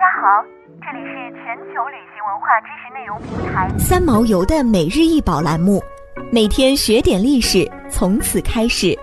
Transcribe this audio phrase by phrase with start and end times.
[0.00, 0.42] 家好，
[0.80, 5.78] 这里是全球旅行文化知识内容平台三毛游的每日一宝栏目，
[6.32, 8.98] 每天学点历史，从此开始。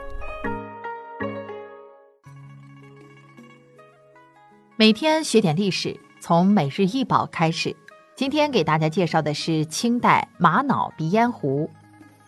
[4.75, 7.75] 每天学点历史，从每日一宝开始。
[8.15, 11.69] 今天给大家介绍的是清代玛瑙鼻烟壶。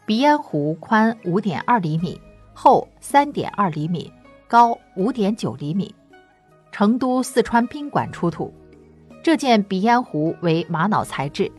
[0.05, 2.21] 鼻烟壶宽五点二厘米，
[2.53, 4.13] 厚三点二厘米，
[4.47, 5.91] 高五点九厘米。
[6.71, 8.53] 成都四川宾馆出土，
[9.21, 11.51] 这件鼻烟壶为玛瑙材质，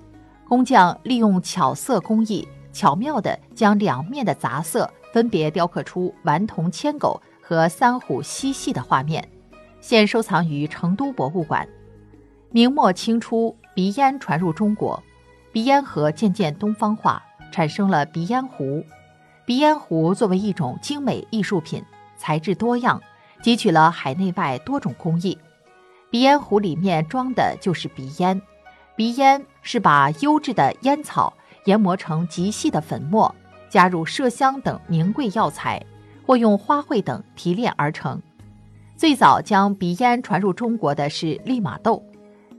[0.49, 9.29] 工匠利用巧色工艺，巧妙地将两面的杂色分别雕刻出顽童牵狗和三虎嬉戏的画面，
[9.81, 11.69] 现收藏于成都博物馆。
[12.51, 15.01] 明末清初，鼻烟传入中国，
[15.53, 17.23] 鼻烟盒渐渐东方化，
[17.53, 18.83] 产生了鼻烟壶。
[19.45, 21.85] 鼻烟壶作为一种精美艺术品，
[22.17, 23.01] 材质多样。
[23.43, 25.39] 汲取了海内外多种工艺，
[26.11, 28.41] 鼻烟壶里面装的就是鼻烟。
[28.97, 31.33] 鼻烟是把优质的烟草
[31.65, 33.33] 研磨成极细的粉末，
[33.69, 35.81] 加入麝香等名贵药材，
[36.27, 38.21] 或用花卉等提炼而成。
[38.97, 42.03] 最早将鼻烟传入中国的是利玛窦。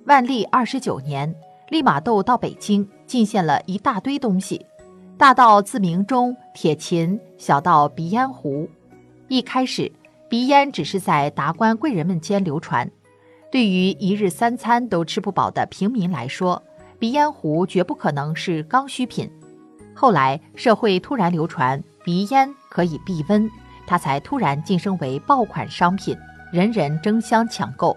[0.06, 1.36] 万历二十九年，
[1.70, 4.66] 利玛窦到北京进献了一大堆东西，
[5.18, 8.68] 大到自鸣钟、铁琴，小到鼻烟壶。
[9.28, 9.92] 一开始。
[10.30, 12.90] 鼻烟只是在达官贵人们间流传，
[13.52, 16.64] 对于一日三餐都吃不饱的平民来说，
[16.98, 19.30] 鼻烟壶绝不可能是刚需品。
[19.94, 23.50] 后来社会突然流传鼻烟可以避瘟，
[23.86, 26.18] 它才突然晋升为爆款商品，
[26.54, 27.96] 人人争相抢购。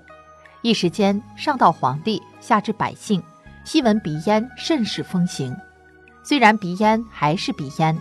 [0.60, 3.22] 一时间，上到皇帝，下至百姓，
[3.64, 5.54] 昔闻鼻烟甚是风行。
[6.24, 7.96] 虽然鼻烟还是鼻烟，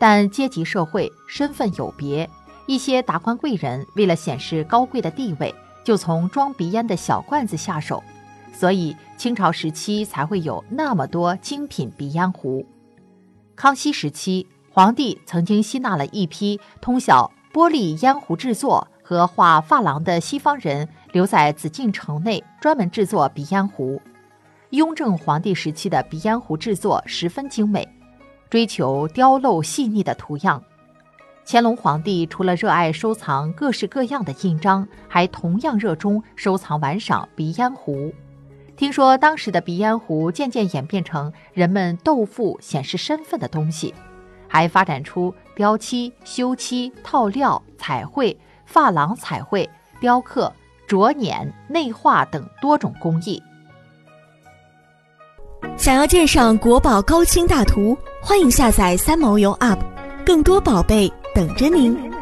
[0.00, 2.28] 但阶级社会身份有别。
[2.66, 5.54] 一些达官贵人为了显示高贵的地位，
[5.86, 8.02] 就从装鼻烟的小罐子下手，
[8.52, 12.66] 所以清朝时期才会有那么多精品鼻烟壶。
[13.54, 24.02] 康熙时期，皇帝曾经吸纳了一批通晓玻璃烟壶制作和画珐琅的西方人，留在紫禁城内专门制作鼻烟壶。
[24.70, 27.88] 雍正皇帝时期的鼻烟壶制作十分精美，
[28.50, 30.60] 追求雕镂细腻的图样。
[31.48, 38.12] 乾隆皇帝除了热爱收藏各式各样的印章，还同样热衷收藏玩赏鼻烟壶。
[38.76, 43.94] 听说当时的鼻烟壶渐渐演变成人们斗富显示身份的东西，
[44.48, 48.36] 还发展出雕漆、修漆、套料、彩绘、
[48.68, 49.70] 珐琅彩绘、
[50.00, 50.52] 雕刻、
[50.88, 53.40] 琢捻、内画等多种工艺。
[55.76, 59.78] 想要鉴赏国宝高清大图，欢迎下载三毛游 App，
[60.24, 61.08] 更多宝贝。
[61.36, 62.15] 等着您。